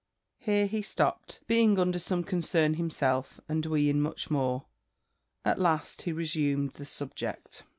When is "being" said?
1.45-1.77